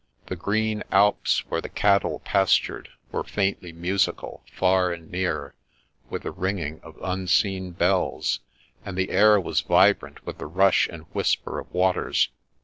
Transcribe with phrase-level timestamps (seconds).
[0.25, 5.53] The green alps where the cattle pastured were faintly musical, far and near,
[6.09, 8.39] with the ringing of unseen bells,
[8.83, 12.29] and the air was vibrant with the rush and whisper of waters.